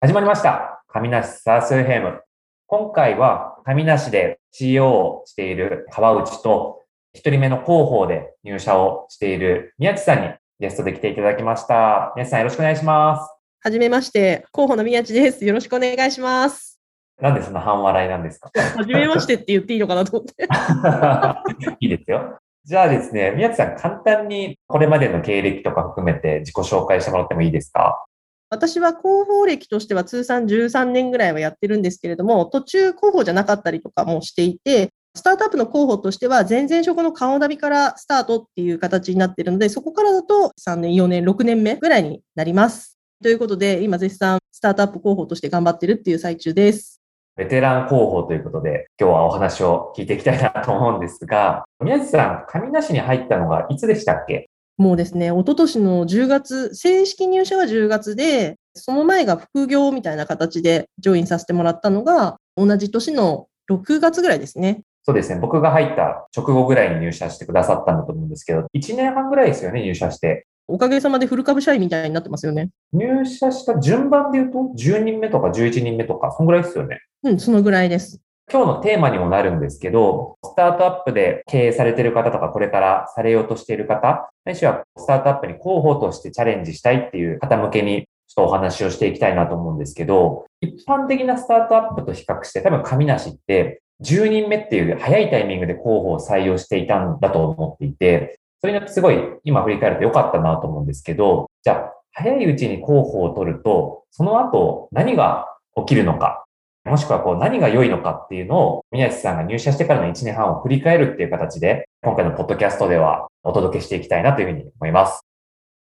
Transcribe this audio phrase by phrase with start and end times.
[0.00, 0.82] 始まりました。
[0.88, 2.20] 神梨サースフェーム。
[2.66, 10.28] 今回は神梨で CEO をしている川内と、一人目の広報で入社をしている宮地さんに
[10.60, 12.12] ゲストで来ていただきました。
[12.16, 13.28] 宮地さんよろしくお願いします。
[13.62, 15.44] はじめまして、候補の宮地です。
[15.44, 16.80] よろしくお願いします。
[17.20, 18.50] なんでそんな半笑いなんですか？
[18.76, 20.48] はじめましてって言っていいのかなと思って。
[21.80, 22.38] いいですよ。
[22.64, 28.06] じゃあですね、宮地さん簡単にこれまでの経歴とか含めて自己紹介してもらってもいいですか？
[28.50, 42.98] 私は広報歴としては通算13年ぐらいはやってるんですけれども、途中広報じゃなかったりとかもしていて、スタートアップの広報としては前々職の顔旅からスタートっていう形になっているので、そこからだと3年、4年、6年目ぐらいになります。
[43.22, 47.00] ということで、今絶賛スタートアップ広報として頑張ってるっていう最中です。
[47.36, 54.49] ベテラン広報ということで、今日はお話を聞いていきたいなと思うんですが、宮地さん、上田市に入ったのがいつでしたっけ？
[54.80, 64.80] もうですね、一昨年の10月、正式入社は10月で、その前が副業みたいな形でジョインさせてもらったのが、同じ年の6月ぐらいですね。
[65.02, 65.38] そうですね。
[65.38, 70.46] 僕が入った直後ぐらいに入社してくださったんだと思うんですけど、1年半ぐらいですよね、入社して。
[70.66, 72.70] おかげさまでフル株社員みたいになってますよね。
[72.94, 77.00] 入社した順番で言うと、10人目とか11人目とか、そんぐらいですよね。
[77.22, 78.18] うん、そのぐらいです。
[78.52, 106.44] 今日のテーマにもなるんですけど、スタートアップで経営されている方とか、これからされようとしている方、ないしはスタートアップに広報としてチャレンジしたいっていう方向けに、ちょっとお話をしていきたいなと思うんですけど、一般的なスタートアップと比較して、多分神梨って、10人目っていう早いタイミングで広報を採用していたんだと思っていて、それによってすごい今振り返ると良かったなと思うんですけど、じゃあ、早いうちに広報を取ると、その後何が起きるのか、
[106.84, 115.20] もしくはこう何が良いのかっていうのを宮地さんが入社してからの1年半を振り返るっていう形で、今回のポッドキャストではお届けしていきたいなというふうに思います。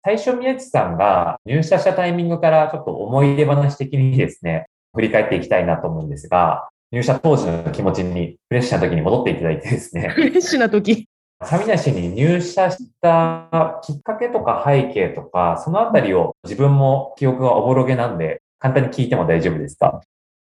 [0.05, 11.09] 最初宮地さんが入社したタイミングからちょっと思い出話的にですね、振り返っていきたいなと思うんですが、入社当時の気持ちにフレッシュな時に戻っていただいてですね、フレッシュな時。
[11.41, 20.01] 上梨に入社したきっかけとか背景とか、そのあたりを自分も記憶がおぼろげなんで、簡単に聞いても大丈夫ですか？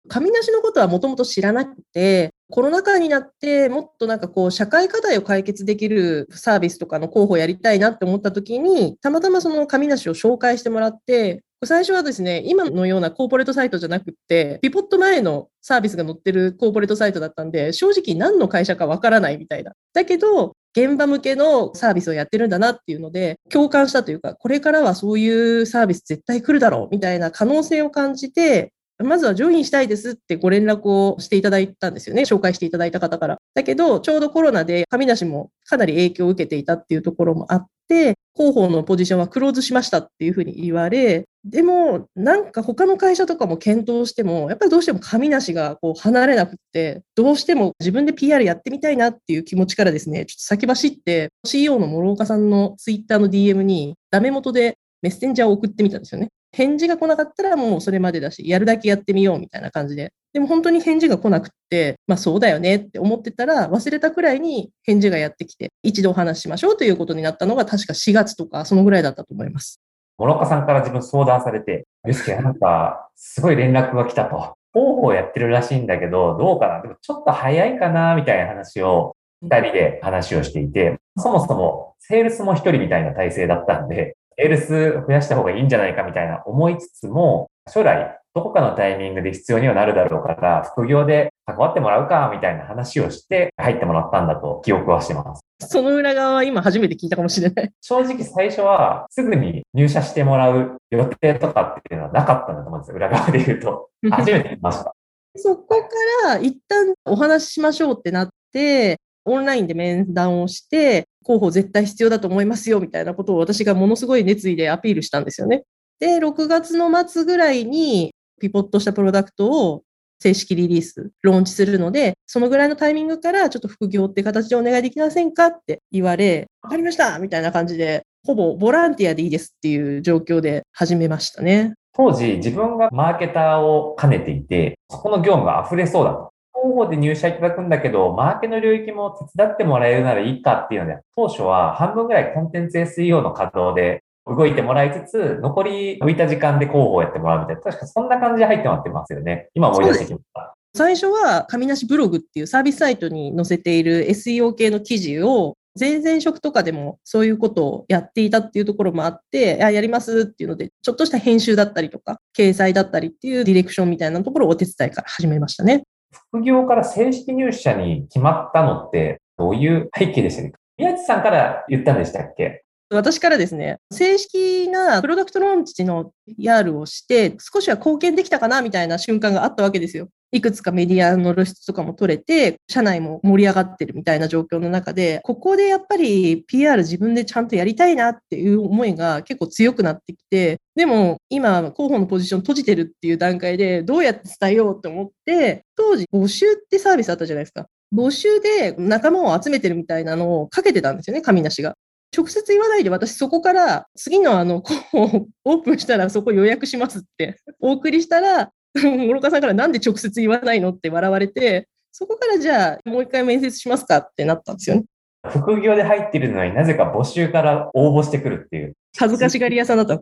[0.08, 19.72] 神梨のことはもともと知らなくて、コロナ禍になってもっとなんかこう社会課題を解決できるサービスとかの候補をやりたいなって思った時に、たまたまその神梨を紹介してもらって、最初はですね、今のようなコーポレートサイトじゃなくて、ピポット前のサービスが載ってるコーポレートサイトだったんで、正直何の会社かわからないみたいな。
[19.94, 28.74] だけど、現場向けのサービスをやってるんだなっていうので、共感したというか、これからはそういうサービス絶対来るだろうみたいな可能性を感じて、
[29.04, 32.22] まずはジョインしたいですってご連絡をしていただいたんですよね。
[32.24, 33.38] 紹介していただいた方から。
[33.54, 56.30] だけど、ちょうどコロナで神梨もかなり影響を受けていたっていうところもあって、広報のポジションはクローズしましたっていうふうに言われ、でも、なんか他の会社とかも検討しても、やっぱりどうしても神梨がこう離れなくって、どうしても自分で PR やってみたいなっていう気持ちからですね、ちょっと先走って、CEO の諸岡さんのツイッターの DM にダメ元でメッセンジャーを送ってみたんですよね。
[56.52, 60.14] 返事が来なかったらもうそれまでだし、やるだけやってみようみたいな感じで。
[60.34, 69.80] でも本当に返事が来なくって、まあそうだよねって思ってたら、忘れたくらいに返事がやってきて、一度お話ししましょうということになったのが確か4月とか、そのぐらいだったと思います。
[70.18, 74.56] 諸岡さんから自分相談されて、ゆすけ、なんか、すごい連絡が来たと。
[74.74, 76.82] 広報やってるらしいんだけど、どうかな？
[76.82, 95.42] でもちょっと早いかなみたいな話を、二人で話をしていて、そもそも、セールスも一人みたいな体制だったんで、セールス増やした方がいいんじゃないかみたいな思いつつも、将来、どこかのタイミングで必要にはなるだろうから、副業で関わってもらうか、みたいな話をして入ってもらったんだと記憶はしてます。
[95.62, 97.72] その裏側は今初めて聞いたかもしれない。
[97.80, 102.96] 正直最初はすぐに入社してもらう予定とかっていうのはなかったんだと思うんですよ。
[102.98, 103.90] 裏側で言うと。
[104.12, 104.94] 初めて聞きました。
[105.38, 105.88] そこか
[106.28, 115.64] ら一旦お話ししましょうってなって、オンラインで面談をして、候補絶対必要だと思いますよみたいなことを私がものすごい熱意でアピールしたんですよね。
[116.00, 119.84] で、6月の末ぐらいにピポットしたプロダクトを
[120.20, 131.74] 正式リリース、ローンチするので、そのぐらいのタイミングからちょっと副業って形でお願いできませんかって言われ、わかりましたみたいな感じで、ほぼボランティアでいいですっていう状況で始めましたね。
[131.94, 136.35] 当時自分がマーケターを兼ねていて、そこの業務が溢れそうだと。
[136.66, 149.50] 広報で入社いただくんだけど、マーケの領域も手伝ってもらえるならいいかっていうので、当初は半分ぐらいコンテンツ SEO の稼働で動いてもらいつつ、残り浮いた時間で広報をやってもらうみたいな、確かそんな感じで入ってもらってますよね。
[149.54, 150.54] 今思い出してきました。
[150.74, 165.84] 最初は、神梨ブログっていうサービスサイトに載せている SEO 系の記事を、前々職とかでもそういうことをやっていたっていうところもあって、あやりますっていうので、ちょっとした編集だったりとか、掲載だったりっていうディレクションみたいなところをお手伝いから始めましたね。
[166.30, 170.54] 副業から正式入社に決まったのってどういう背景でしたっけ？
[170.78, 172.64] 宮地さんから言ったんでしたっけ？
[172.92, 180.08] 私からですね、正式なプロダクトローンチの PR をして、少しは貢献できたかなみたいな瞬間があったわけですよ。
[180.32, 197.68] いくつかメディアの露出とかも取れて、社内も盛り上がってるみたいな状況の中で、ここでやっぱり PR 自分でちゃんとやりたいなっていう思いが結構強くなってきて、でも今、広報のポジション閉じてるっていう段階で、どうやって伝えようと思って、当時募集ってサービスあったじゃないですか。
[197.94, 201.76] 募集で仲間を集めてるみたいなのをかけてたんですよね、神梨が。
[202.16, 208.52] 直接言わないで私そこから次のあの候補をオープンしたらそこ予約しますって お送りしたら
[209.08, 214.84] 諸岡さんからなんで直接言わないのって笑われてそこからじゃあもう一回面接しますかってなったんですよね。
[215.28, 218.74] 副業で入っているのになぜか募集から応募してくるっていう。
[218.98, 220.02] 恥ずかしがり屋さんだっ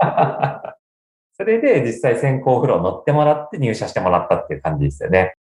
[1.36, 5.34] それで実際先行フロー乗ってもらって入社してもらったっていう感じですよね。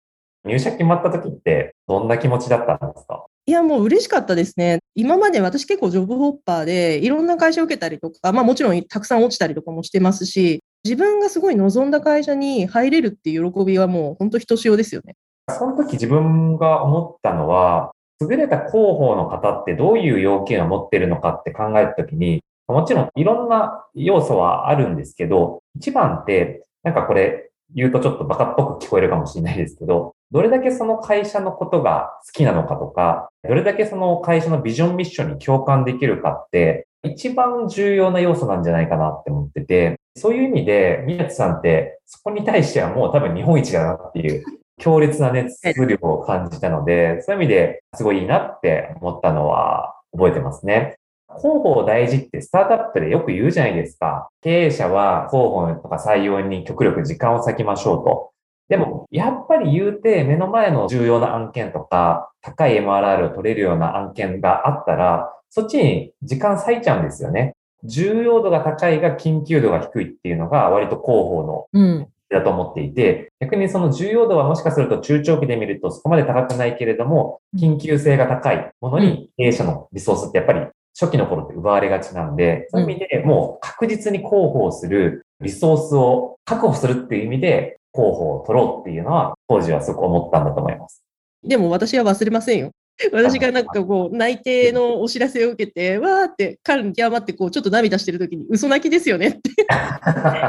[0.43, 3.25] 入社決まった時ってどんな気持ちだったんですか？
[3.45, 4.79] いや、もう嬉しかったですね。
[4.95, 15.15] 今まで私結構ジョブホッパーでいろんな会社を受けたりとか、まあもちろんたくさん落ちたりとかもしてますし、自分がすごい望んだ会社に入れるっていう喜びはもう本当ひとしおですよね。
[15.49, 17.91] その時自分が思ったのは、
[18.21, 44.43] 優れた広報の方ってどういう要件を持ってるのかって考えた時に、もちろんいろんな要素はあるんですけど、一番って、なんかこれ言うとちょっとバカっぽく聞こえるかもしれないですけど、どれだけその会社のことが好きなのかとか、どれだけその会社のビジョンミッションに共感できるかって、一番重要な要素なんじゃないかなって思ってて、そういう意味で、宮地さんってそこに対してはもう多分日本一だなっていう
[44.77, 50.97] 強烈な熱量を感じたので、そういう意味ですごいいいなって思ったのは覚えてますね。
[51.39, 54.29] 広報大事ってスタートアップでよく言うじゃないですか。
[54.41, 58.31] 経営者は広報とか採用に極力時間を割きましょうと。
[58.69, 67.55] でも、やっぱり言うて目の前の重要な案件とか、高い MRR を取れるような案件があったら、そっちに時間割いちゃうんですよね。
[67.83, 80.61] 重要度が高いが緊急度が低いっていうのが割と広報のだと思っていて、逆にその重要度はもしかすると中長期で見るとそこまで高くないけれども、緊急性が高いものに経営者のリソースってやっぱり
[80.99, 91.03] 初期の頃って奪われがちなんで、そういう意味でもう確実に広報するリソースを確保するっていう意味で広報を取ろうっていうのは当時はすごく思ったんだと思います。
[91.43, 92.71] でも私は忘れませんよ。
[93.11, 99.39] 私がなんかこう、内定のお知らせを受けて、わーって彼に極まってこう、ちょっと涙してる時に、嘘泣きですよねって。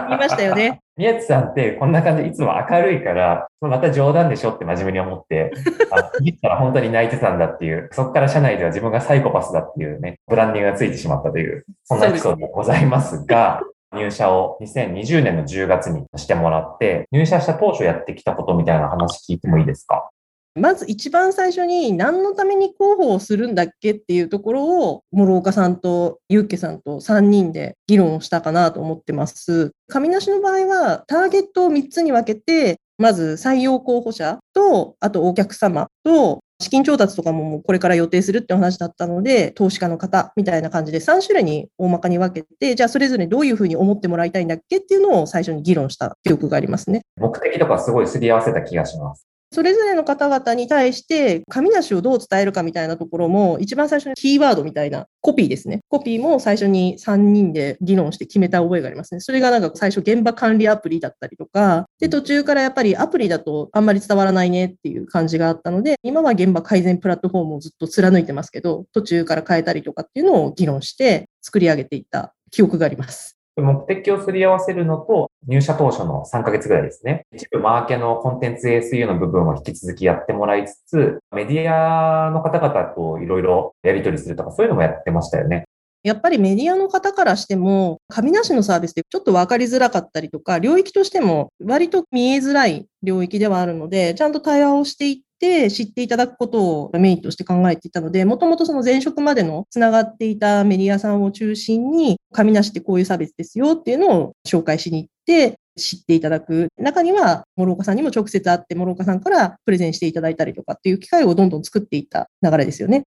[0.08, 0.80] 言いましたよね。
[0.96, 5.52] 宮地さんってこんな感じいつも明るいから、また冗談でしょって真面目に思って、
[5.90, 13.62] あ言ったら本当に泣いてたんだっていう、そこから社内では自分がサイコパスだっていうね、ブランディングがついてしまったという、そんなエピソードもございますが、
[13.92, 20.10] 入社を2020年の10月にしてもらって、入社した当初やってきたことみたいな話聞いてもいいですか？
[20.56, 29.72] まず一番最初に何のために広報をするんだっけっていうところを、諸岡さんとゆうけさんと3人で議論をしたかなと思ってます。
[29.88, 47.02] 上梨の場合は、ターゲットを3つに分けて、まず採用候補者と、あとお客様と、資金調達とかももうこれから予定するって話だったので、投資家の方みたいな感じで3種類に大まかに分けて、じゃあそれぞれどういうふうに思ってもらいたいんだっけっていうのを最初に議論した記憶がありますね。
[47.16, 49.26] 目的とかすごいすり合わせた気がします。
[49.54, 55.78] それぞれの方々に対して、紙なしをどう伝えるかみたいなところも、一番最初にキーワードみたいなコピーですね。
[55.88, 59.20] コピーも最初に3人で議論して決めた覚えがありますね。
[59.20, 73.33] それがなんか最初現場管理アプリだったりとか、で、途中からやっぱりアプリだとあんまり伝わらないねっていう感じがあったので、今は現場改善プラットフォームをずっと貫いてますけど、途中から変えたりとかっていうのを議論して作り上げていった記憶があります。
[73.56, 77.26] 目的をすり合わせるのと、入社当初の3ヶ月ぐらいですね。
[77.32, 85.64] 一部マーケのコンテンツ ASU の部分を引き続きやってもらいつつ、メディアの方々といろいろやり取りするとか、そういうのもやってましたよね。
[86.02, 106.68] やっぱりメディアの方からしても、紙なしのサービスってちょっと分かりづらかったりとか、領域としても割と見えづらい領域ではあるので、ちゃんと対話をしていって知っていただくことをメインとして考えていたので、もともとその前職までのつながっていたメディアさんを中心に、紙なしってこういうサービスですよっていうのを紹介しに行って、知っていただく。
[106.78, 113.04] 中には、諸岡さんにも直接会って、諸岡さんからプレゼンしていただいたりとかっていう機会をどんどん作っていった流れですよね。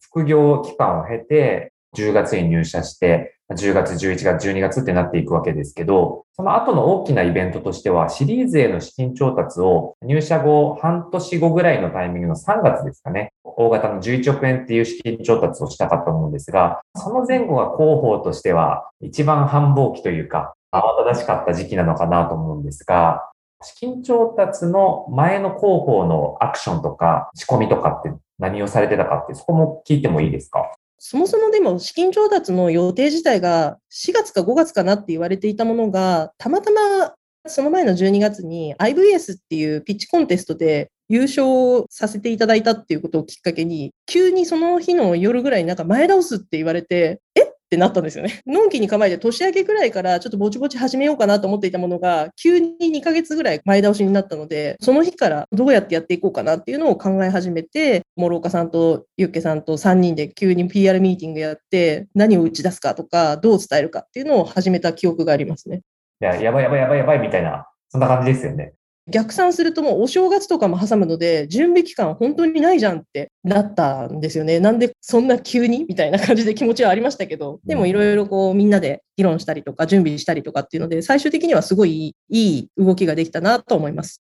[0.00, 23.30] 副業期間を経て、10月に入社して、10月、11月、12月ってなっていくわけですけど、その後の大きなイベントとしては、シリーズへの資金調達を入社後、半年後ぐらいのタイミングの3月ですかね、大型の11億円っていう資金調達をしたかと思うんですが、その前後が広報としては一番繁忙期というか、慌ただしかった時期なのかなと思うんですが、
[23.62, 30.70] 資金調達の前の広報のアクションとか仕込みとかって何をされてたかって、そこも聞いてもいいですか？
[30.98, 37.14] そもそもでも資金調達の予定自体が4月か5月かなって言われていたものが、たまたま
[37.46, 47.20] その前の12月に IVS っていうピッチコンテストで優勝させていただいたっていうことをきっかけに、急にその日の夜ぐらいになんか前倒すって言われて、
[47.68, 48.40] ってなったんですよね。
[48.48, 65.82] のんきに構えて年明けぐらいからちょっとぼちぼち始めようかなと思っていたものが、急に2ヶ月ぐらい前倒しになったので、その日からどうやってやっていこうかなっていうのを考え始めて、諸岡さんとユッケさんと3人で急に PR ミーティングやって、何を打ち出すかとか、どう伝えるかっていうのを始めた記憶がありますね。
[66.22, 68.72] いや、やばいやばいやばいやばいみたいな、そんな感じですよね。
[69.10, 74.60] 逆算するともうお正月とかも挟むので、準備期間本当にないじゃんってなったんですよね。
[74.60, 84.22] なんでそんな急にみたいな感じで気持ちはありましたけど、でもいろいろこうみんなで議論したりとか準備したりとかっていうので、最終的にはすごいいい動きができたなと思います。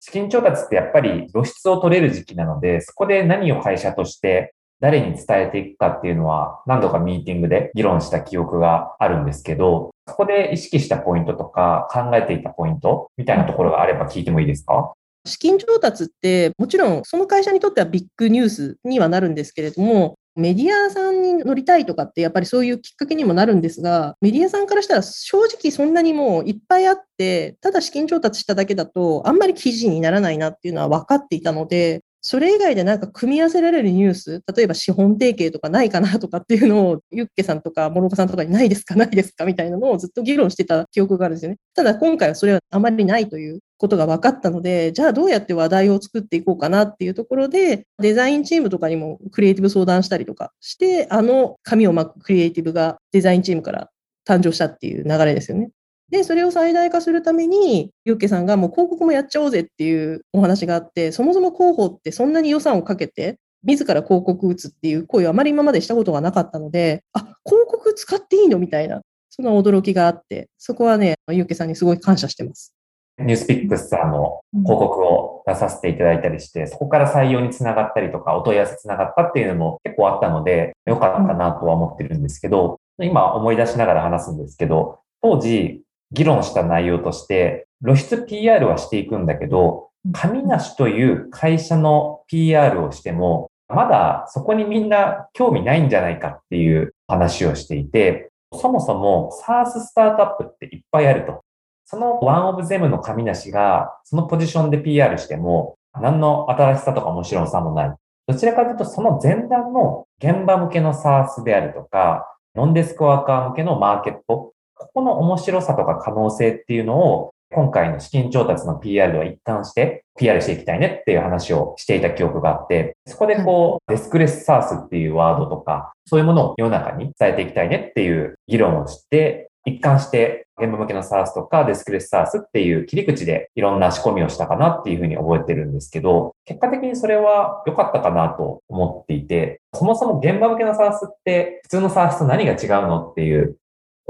[0.00, 14.92] 資金調達ってやっぱり露出を取れる時期なので、そこで何を会社として誰に伝えていくかっていうのは何度かミーティングで議論した記憶があるんですけど、そこで意識したポイントとか考えていたポイントみたいなところがあれば聞いてもいいですか？
[15.24, 38.94] 資金調達ってもちろんその会社にとってはビッグニュースにはなるんですけれども、メディアさんに乗りたいとかってやっぱりそういうきっかけにもなるんですが、メディアさんからしたら正直そんなにもういっぱいあって、ただ資金調達しただけだとあんまり記事にならないなっていうのは分かっていたので、それ以外でなんか組み合わせられるニュース、例えば資本提携とかないかなとかっていうのを、ユッケさんとか諸岡さんとかに ないですか？
[38.94, 39.44] ないですか？
[39.44, 41.58] みたいなのをずっと議論してた記憶があるんですよね。
[41.74, 53.90] ただ今回はそれはあまりないということが分かったので、じゃあどうやって話題を作っていこうかなっていうところで、デザインチームとかにもクリエイティブ相談したりとかして、あの紙を巻くクリエイティブがデザインチームから
[54.24, 55.70] 誕生したっていう流れですよね。
[56.12, 69.00] で、それを最大化するために、ユッケさんがもう広告もやっちゃおうぜっていうお話があって、そもそも広報ってそんなに予算をかけて、自ら広告打つっていう行為をあまり今までしたことがなかったので、あ、広告使っていいのみたいな、
[69.30, 72.74] その驚きがあって、そこはね、ユッケさんにすごい感謝してます。
[73.18, 101.42] ニュースピックスさんの広告を出させていただいたりして、そこから採用につながったりとか、お問い合わせつながったっていうのも結構あったので、よかったなとは思ってるんですけど、今思い出しながら話すんですけど、当時、議論した内容として、露出 PR はしていくんだけど、神梨という会社の PR をしても、まだそこにみんな興味ないんじゃないかっていう話をしていて、そもそも SARS スタートアップっていっぱいあると。
[101.84, 107.94] そのワンオブゼムの神梨がそのポジションで PR しても、何の新しさとかもちろんさもない。
[108.26, 114.51] どちらかというとその前段の現場向けの SARS であるとか、ノンデスクワーカー向けのマーケット
[114.82, 143.56] ここの面白さとか可能性っていうのを、今回の資金調達の PR では一貫して PR していきたいねっていう話をしていた記憶があって、そこでこう、デスクレスサースっていうワードとか、そういうものを世の中に伝えていきたいねっていう議論をして、一貫して現場向けの SARS とかデスクレス SARS っていう切り口でいろんな仕込みをしたかなっていうふうに覚えてるんですけど、結果的にそれは良かったかなと思っていて、そもそも現場向けの SARS って普通の SARS と何が違うのっていう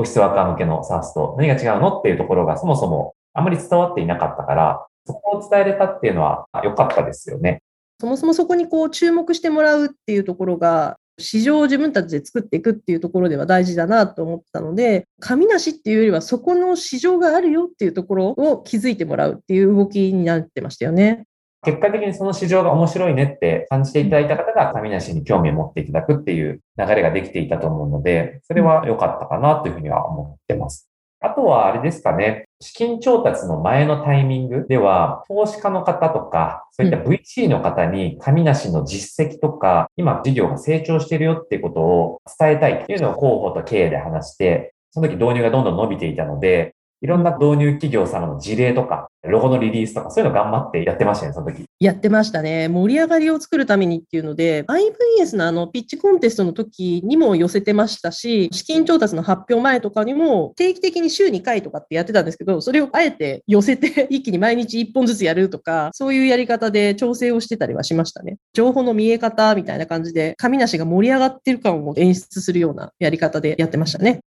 [0.03, 7.63] オフィスワーカー向けの SARS と何が違うのっていうところがそもそもあまり伝わっていなかったから、そこを伝えれたっていうのは良かったですよね。
[8.01, 21.27] そもそもそこにこう注目してもらうっていうところが、市場を自分たちで作っていくっていうところでは大事だなと思ったので、紙なしっていうよりはそこの市場があるよっていうところを気づいてもらうっていう動きになってましたよね。
[21.65, 30.89] 結果的にその市場が面白いねって感じていただいた方が、紙梨に興味を持っていただくっていう流れができていたと思うので、それは良かったかなというふうには思ってます。
[31.21, 51.65] あとはあれですかね、資金調達の前のタイミングでは、投資家の方とか、そういった VC の方に紙梨の実績とか、今事業が成長してるよっていうことを伝えたいっていうのを広報と経営で話して、その時導入がどんどん伸びていたので、いろんな導入企業様の事例とか、ロゴのリリースとか、そういうの頑張ってやってましたね、その時。
[51.81, 52.69] やってましたね。
[52.69, 68.37] 盛り上がりを作るためにっていうので、IVS のあのピッチコンテストの時にも寄せてましたし、資金調達の発表前とかにも定期的に週2回とかってやってたんですけど、それをあえて寄せて一気に毎日1本ずつやるとか、そういうやり方で調整をしてたりはしましたね。
[68.53, 74.21] 情報の見え方みたいな感じで、紙なしが盛り上がってる感を演出するようなやり方でやってましたね。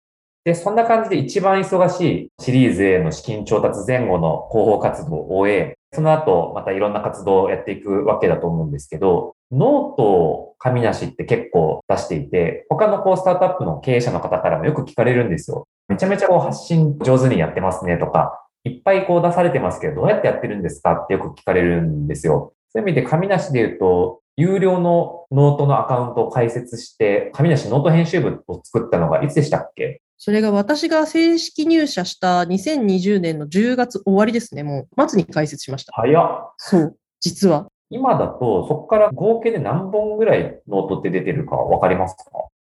[0.45, 15.69] で、そんな感じで一番忙しいシリーズ A の資金調達前後の広報活動を終え、その後またいろんな活動をやっていくわけだと思うんですけど、ノートをカミナシって結構出していて、他のこうスタートアップの経営者の方からもよく聞かれるんですよ。
[15.89, 22.55] めちゃめちゃこう発信上手にやってますねとか、いっぱいこう出されてますけど、どうやってやってるんですかってよく聞かれるんですよ。
[22.71, 30.01] そういう意味でカミナシで言うと、有料のノートのアカウントを開設して、紙なしノート編集部を作ったのがいつでしたっけ？
[30.25, 34.63] それが私が正式入社した2020年の10月終わりですね。
[34.63, 35.93] もう末に開設しました。
[35.97, 36.53] 早っ。
[36.59, 37.67] そう、実は。
[37.91, 42.23] 今だと、そこから合計で何本ぐらいノートって出てるかわかりますか？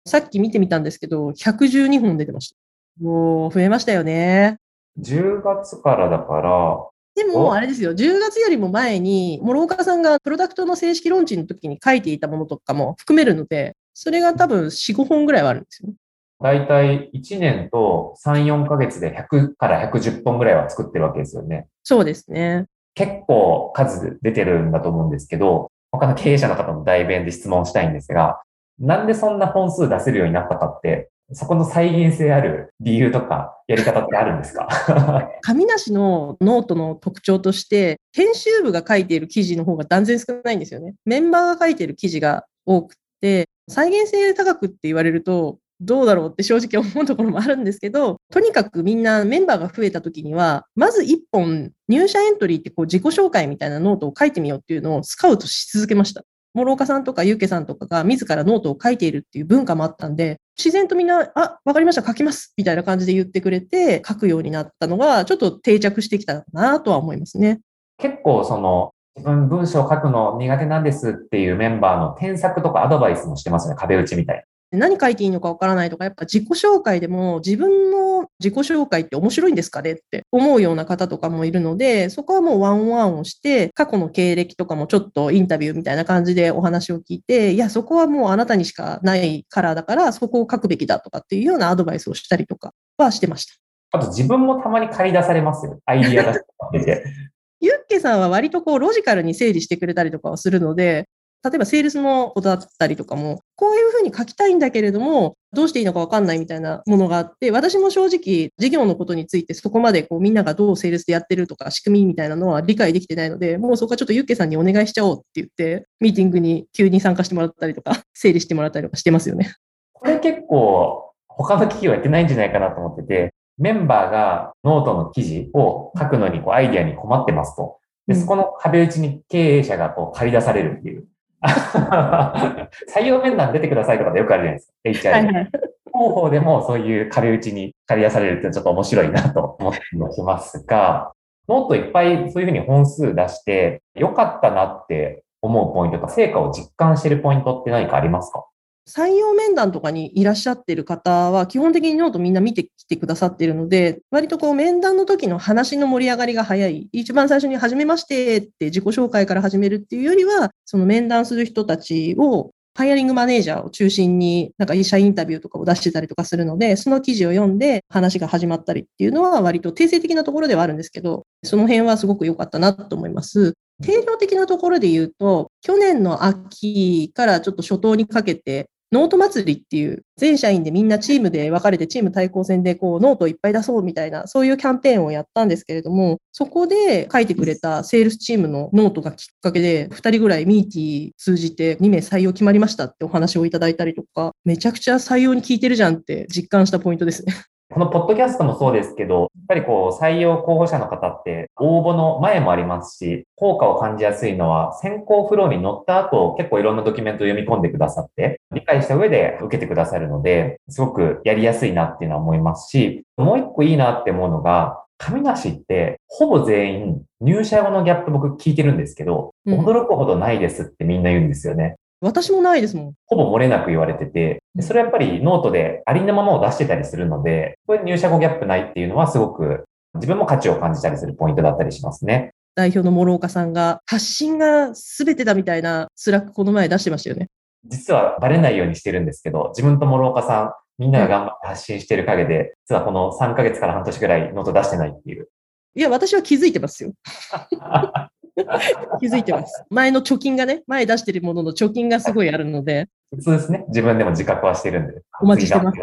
[0.05, 2.55] さっき見てみたんですけど、112本出てました。
[3.03, 4.59] もう増えましたよね。
[4.99, 15.95] 10月からだから、でも、あれですよ、10月よりも前に、諸岡さんがプロダクトの正式ローンチの時に書いていたものとかも含めるので、それが多分4、5本ぐらいはあるんですよね。
[16.41, 21.67] だいたい1年と3、4ヶ月で100から110本ぐらいは作ってるわけですよね。
[21.83, 22.65] そうですね。
[22.95, 28.41] 結構数出てるんだと思うんですけど、他の経営者の方の代弁で質問したいんですが、
[28.79, 34.67] なんでそんな本数出せるようになったかって、そこの再現性ある理由とかやり方ってあるんですか？
[35.41, 40.95] 紙なしのノートの特徴として、編集部が書いている記事の方が断然少ないんですよね。
[41.05, 56.23] メンバーが書いている記事が多くて、再現性高くって言われると、どうだろうって正直思うところもあるんですけど、とにかくみんなメンバーが増えた時には、まず一本入社エントリーってこう自己紹介みたいなノートを書いてみようっていうのをスカウトし続けました。
[56.55, 67.61] 諸岡さんとかゆうけさんとかが自らノートを書いているっていう文化もあったんで、自然とみんな、あ、わかりました、書きますみたいな感じで言ってくれて、書くようになったのが、ちょっと定着してきたなとは思いますね。
[67.97, 93.53] 結構その、自分文章書くの苦手なんですっていうメンバーの添削とかアドバイスもしてますね、壁打ちみたい何書いていいのかわからないとか、やっぱ自己紹介でも自分の自己紹介って面白いんですかねって思うような方とかもいるので、そこはもうワンワンをして、過去の経歴とかもちょっとインタビューみたいな感じでお話を聞いて、いや、そこはもうあなたにしかないカラーだから、そこを書くべきだとかっていうようなアドバイスをしたりとかはしてました。
[93.91, 95.79] あと自分もたまに借り出されますよ。
[95.85, 96.39] アイディア出
[96.79, 97.03] して
[97.61, 101.09] ユッケさんは割とこうロジカルに整理してくれたりとかをするので、
[101.43, 119.53] 例えばセールスのことだったりとかも、こういうふうに書きたいんだけれども、どうしていいのかわかんないみたいなものがあって、私も正直、事業のことについてそこまでこうみんながどうセールスでやってるとか、仕組みみたいなのは理解できてないので、もうそこはちょっとユッケさんにお願いしちゃおうって言って、ミーティングに急に参加してもらったりとか、整理してもらったりとかしてますよね。
[119.93, 127.77] これ結構、他の企業やってないんじゃないかなと思ってて、メンバーがノートの記事を書くのにこうアイディアに困ってますと。
[128.07, 130.98] で、そこの壁打ちに経営者がこう借り出されるっていう。
[132.93, 135.27] 採用面談出てくださいとかでよくあるじゃないですか、HR で。
[135.27, 135.49] はいはい、
[135.93, 139.79] 広報でもそういう壁打ちに借り出されるってちょっと面白いなと思って
[140.13, 141.11] しますが、
[141.47, 148.45] ノートいっぱいそういうふうに本数出して、よかったなって思うポイントとか、成果を実感しているポイントって何かありますか？
[148.89, 156.89] 採用面談とかにいらっしゃってる方は、基本的にノートみんな見てきてくださってるので、割とこう面談の時の話の盛り上がりが早い。
[156.91, 173.53] 一番最初に初めましてって自己紹介から始めるっていうよりは、その面談する人たちを hiring manager を中心に、なんか社員インタビューとかを出してたりとかするので、その記事を読んで話が始まったりっていうのは割と定性的なところではあるんですけど、その辺はすごく良かったなと思います。
[173.83, 197.33] 定量的なところで言うと、去年の秋からちょっと初頭にかけて、ノート祭りっていう全社員でみんなチームで分かれてチーム対抗戦でこうノートいっぱい出そうみたいなそういうキャンペーンをやったんですけれどもそこで書いてくれたセールスチームのノートがきっかけで2人ぐらいミーティー通じて2名採用決まりましたってお話をいただいたりとかめちゃくちゃ採用に効いてるじゃんって実感したポイントですね。
[197.71, 221.75] このポッドキャストもそうですけど、やっぱりこう採用候補者の方って応募の前もありますし、効果を感じやすいのは選考フローに乗った後結構いろんなドキュメントを読み込んでくださって、理解した上で受けてくださるので、すごくやりやすいなっていうのは思いますし、もう一個いいなって思うのが、神梨ってほぼ全員入社後のギャップ僕聞いてるんですけど、驚くほどないですってみんな言うんですよね。
[222.01, 222.93] 私もないですもん。
[223.05, 232.31] ほぼ漏れなく言われてて、それはやっぱりノートでありのままを出してたりするので、これ入社後ギャップないっていうのはすごく自分も価値を感じたりするポイントだったりしますね。
[232.55, 237.27] 代表の諸岡さんが発信が全てだみたいな Slack この前出してましたよね。
[237.65, 245.27] 実はバレないようにしてるんですけど、自分と諸岡さん、みんなが頑張って発信してる陰で、実はこの3ヶ月から半年ぐらいノート出してないっていう。
[245.75, 246.93] いや、私は気づいてますよ。
[248.99, 249.63] 気づいてます。
[249.69, 252.87] 前の貯金がね、前出してるものの貯金がすごいあるので。
[253.19, 253.65] そうですね。
[253.69, 255.01] 自分でも自覚はしてるんで。
[255.21, 255.79] お待ちしてます。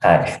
[0.00, 0.38] はい。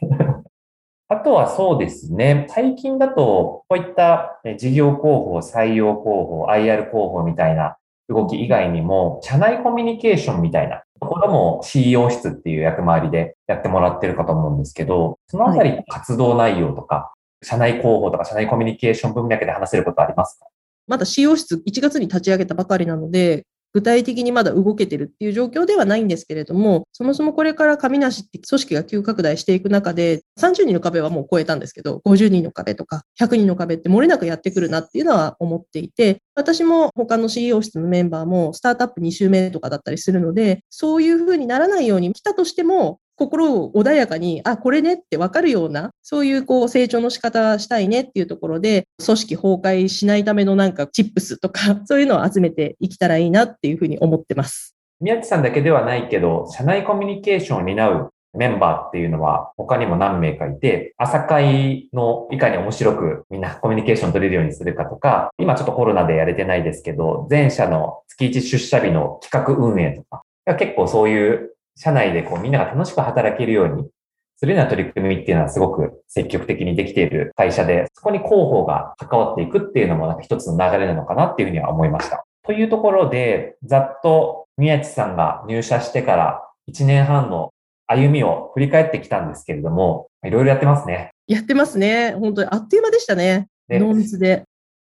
[1.08, 2.46] あとはそうですね。
[2.50, 7.76] 最近だと、こういった事業広報、採用広報、IR 広報みたいな
[8.08, 20.46] 動き以外にも、社内コミュニケーションみたいなところも CEO 室っていう役回りでやってもらってるかと思うんですけど、そのあたり活動内容とか、社内広報とか社内コミュニケーション文脈で話せることありますか？
[20.90, 54.74] まだ CEO 室1月に立ち上げたばかりなので、具体的にまだ動けてるっていう状況ではないんですけれども、そもそもこれから神梨って組織が急拡大していく中で、30人の壁はもう超えたんですけど、50人の壁とか100人の壁って漏れなくやってくるなっていうのは思っていて、私も他の CEO 室のメンバーもスタートアップ2週目とかだったりするので、そういうふうにならないように来たとしても、心を穏やかに、あ、これねって分かるような、そういうこう成長の仕方したいねっていうところで、組織崩壊しないためのなんかチップスとか、 そういうのを集めていけたらいいなっていうふうに思ってます。
[55.02, 70.22] 宮地さんだけではないけど、社内コミュニケーションを担うメンバーっていうのは他にも何名かいて、朝会のいかに面白くみんなコミュニケーション取れるようにするかとか、今ちょっとコロナでやれてないですけど、前社の月1出社日の企画運営とか、
[70.56, 71.50] 結構そういう
[71.82, 73.88] 社内でこうみんなが楽しく働けるように
[74.36, 82.24] するような取り組みっていうのはすごく積極的にできている会社で、そこに広報が関わっていくっていうのもなんか一つの流れなのかなっていうふうには思いました。
[82.44, 87.50] というところで、ざっと宮地さんが入社してから1年半の
[87.86, 91.12] 歩みを振り返ってきたんですけれども、いろいろやってますね。
[91.26, 92.12] やってますね。
[92.12, 93.48] 本当にあっという間でしたね。
[93.70, 94.44] ノーミスで。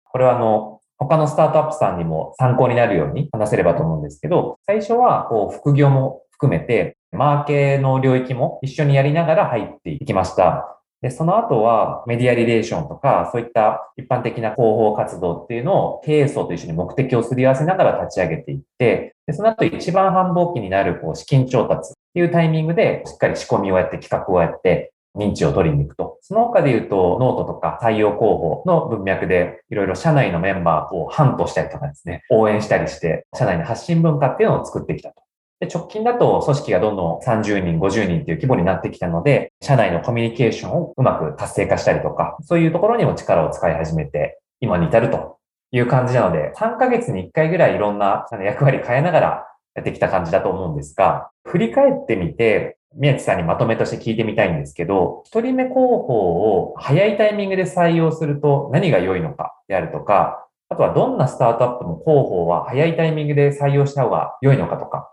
[0.04, 10.78] これはあの、他のスタートアップさんにも参考になるように話せればと思うんですけど、最初はこう副業も含めて、マーケの領域も一緒にやりながら入っていきました。
[11.02, 26.18] で、その後はメディアリレーションとか、そういった一般的な広報活動っていうのを経営層と一緒に目的をすり合わせながら立ち上げていって、で、その後一番繁忙期になるこう資金調達っていうタイミングでしっかり仕込みをやって企画をやって認知を取りに行くと。
[26.22, 35.24] その他で言うと、ノートとか採用広報の文脈で、いろいろ社内のメンバーをハントしたりとかですね、応援したりして、社内の発信文化っていうのを作ってきたと。
[35.64, 45.38] で、直近だと組織がどんどん30人、50人っていう規模になってきたので、社内のコミュニケーションをうまく活性化したりとか、そういうところにも力を使い始めて、今に至ると
[45.72, 56.14] いう感じなので、3ヶ月に1回ぐらいいろんな役割変えながらやってきた感じだと思うんですが、振り返ってみて、宮地さんにまとめとして聞いてみたいんですけど、一人目広報
[56.60, 65.13] を早いタイミングで採用すると何が良いのかであるとか、あとはどんなスタートアップも広報は早いタイミングで採用した方が良いのかとか、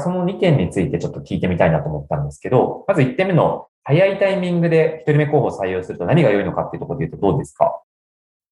[0.00, 7.82] その2点についてちょっと聞いてみたいなと思ったんですけど、まず1点目の早いタイミングで1人目候補を採用すると何が良いのかっていうところで言うとどうですか？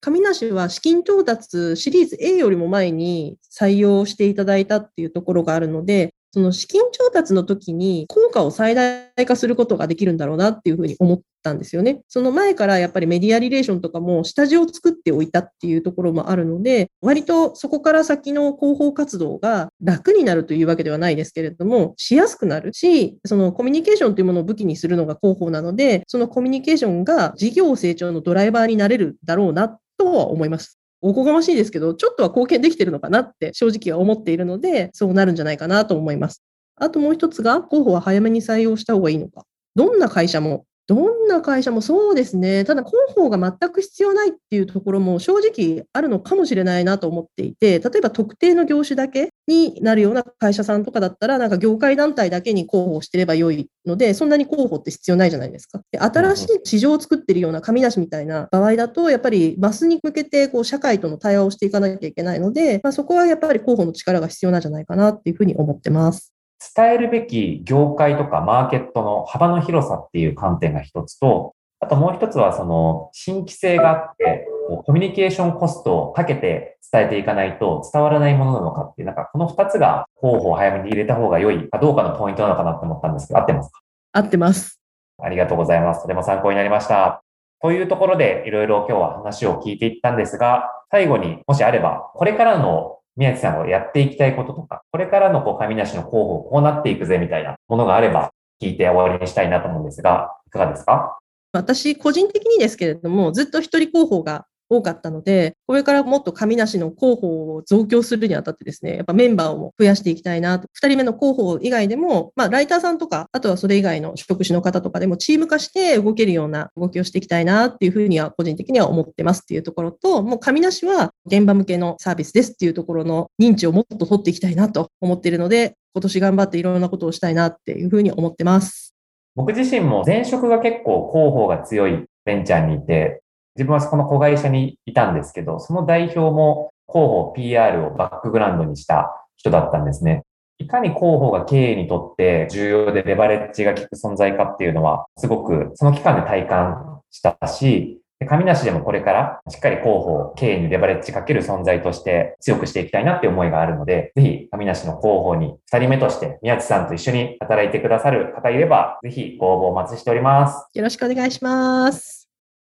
[0.03, 12.03] 上梨は資金調達シリーズ A よりも前に採用していただいたっていうところがあるので、その資金調達の時に効果を最大化することができるんだろうなっていうふうに思ったんですよね。
[12.09, 30.80] その前からやっぱりメディアリレーションとかも下地を作っておいたっていうところもあるので、割とそこから先の広報活動が楽になるというわけではないですけれども、しやすくなるし、そのコミュニケーションというものを武器にするのが広報なので、そのコミュニケーションが事業成長のドライバーになれるだろうなとは思います。
[31.01, 36.43] おこがましいですけど、ちょっとは貢献できてるのかなって正直は思っているので、そうなるんじゃないかなと思います。
[36.77, 39.45] あともう一つが、候補は早めに採用した方がいいのか。
[39.75, 42.65] どんな会社もどんな会社もそうですね。
[42.65, 55.81] ただ、広報が全く必要ないっていうところも正直あるのかもしれないなと思っていて、例えば特定の業種だけになるような会社さんとかだったら、なんか業界団体だけに広報してればよいので、そんなに広報って必要ないじゃないですか。
[55.91, 66.33] で新しい市場を作ってるような紙出しみたいな場合だと、やっぱりマスに向けてこう社会との対話をしていかなきゃいけないので、まあ、そこはやっぱり広報の力が必要なんじゃないかなっていうふうに思ってます。
[66.77, 74.47] 伝えるべき業界とかマーケットの幅の広さっていう観点が一つと、あともう一つはその新規性があって、
[74.87, 83.81] コミュニケーションコストをかけて伝えていかないと伝わらないものなのかっていう、なんかこの二つが候補を早めに入れた方が良いかどうかのポイントなのかなって思ったんですけど、合ってますか？
[84.13, 84.81] 合ってます。
[85.23, 86.03] ありがとうございます。
[86.03, 87.23] とても参考になりました。
[87.63, 98.31] というところでいろいろ今日は話を聞いていったんですが、最後にもしあれば、これからの宮地さんがやっていきたいこととか、これからのこう、神梨の候補を、こうなっていくぜみたいなものがあれば、
[98.63, 101.19] 聞いて終わりにしたいなと思うんですが、いかがですか？
[101.53, 110.69] 私、個人的にですけれども、ずっと一人候補が多かったので、これからもっと神梨の広報を増強するにあたってですね、やっぱメンバーを増やしていきたいなと。
[110.73, 128.95] 二人目の広報以外でも、まあ、ライターさんとか、あとはそれ以外の職種の方とかでもチーム化して動けるような動きをしていきたいなっていうふうには個人的には思ってますっていうところと、もう神梨は現場向けのサービスですっていうところの認知をもっと取っていきたいなと思っているので、今年頑張っていろんなことをしたいなっていうふうに思ってます。
[129.37, 133.23] 僕自身も前職が結構広報が強いベンチャーにいて、
[133.57, 140.25] 自分はそこの子会社にいたんですけど、その代表も広報 PR をバックグラウンドにした人だったんですね。
[140.59, 160.69] いかに広報が経営にとって重要でレバレッジが効く存在かっていうのは、すごくその期間で体感したし、神梨でもこれからしっかり広報、経営にレバレッジかける存在として強くしていきたいなっていう思いがあるので、ぜひ神梨の広報に2人目として宮地さんと一緒に働いてくださる方いれば、ぜひご応募お待ちしております。
[160.75, 162.29] よろしくお願いします。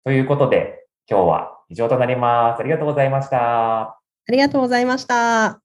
[0.06, 2.62] ということで、今日は以上となります。
[2.62, 3.82] ありがとうございました。
[3.82, 3.98] あ
[4.30, 5.63] りがとうございました。